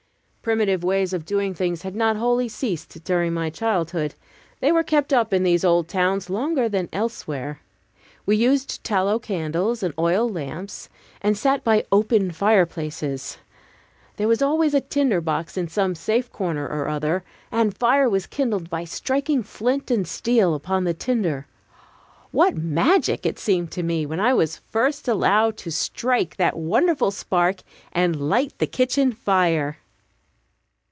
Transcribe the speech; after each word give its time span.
Primitive 0.43 0.83
ways 0.83 1.13
of 1.13 1.23
doing 1.23 1.53
things 1.53 1.83
had 1.83 1.95
not 1.95 2.15
wholly 2.15 2.49
ceased 2.49 3.03
during 3.03 3.31
my 3.31 3.51
childhood; 3.51 4.15
they 4.59 4.71
were 4.71 4.81
kept 4.81 5.13
up 5.13 5.35
in 5.35 5.43
these 5.43 5.63
old 5.63 5.87
towns 5.87 6.31
longer 6.31 6.67
than 6.67 6.89
elsewhere. 6.91 7.59
We 8.25 8.37
used 8.37 8.83
tallow 8.83 9.19
candles 9.19 9.83
and 9.83 9.93
oil 9.99 10.27
lamps, 10.27 10.89
and 11.21 11.37
sat 11.37 11.63
by 11.63 11.85
open 11.91 12.31
fireplaces. 12.31 13.37
There 14.17 14.27
was 14.27 14.41
always 14.41 14.73
a 14.73 14.81
tinder 14.81 15.21
box 15.21 15.57
in 15.57 15.67
some 15.67 15.93
safe 15.93 16.31
corner 16.31 16.67
or 16.67 16.87
other, 16.87 17.23
and 17.51 17.77
fire 17.77 18.09
was 18.09 18.25
kindled 18.25 18.67
by 18.67 18.83
striking 18.83 19.43
flint 19.43 19.91
and 19.91 20.07
steel 20.07 20.55
upon 20.55 20.85
the 20.85 20.95
tinder. 20.95 21.45
What 22.31 22.57
magic 22.57 23.27
it 23.27 23.37
seemed 23.37 23.69
to 23.73 23.83
me, 23.83 24.07
when 24.07 24.19
I 24.19 24.33
was 24.33 24.57
first 24.57 25.07
allowed 25.07 25.55
to 25.57 25.71
strike 25.71 26.37
that 26.37 26.57
wonderful 26.57 27.11
spark, 27.11 27.61
and 27.91 28.27
light 28.27 28.53
the 28.57 28.65
kitchen 28.65 29.11
fire! 29.11 29.77